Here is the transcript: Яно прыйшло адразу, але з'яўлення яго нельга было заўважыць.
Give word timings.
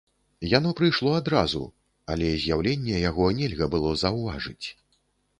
Яно 0.51 0.69
прыйшло 0.77 1.11
адразу, 1.17 1.59
але 2.13 2.29
з'яўлення 2.43 2.95
яго 3.09 3.27
нельга 3.41 3.67
было 3.75 3.91
заўважыць. 4.05 4.67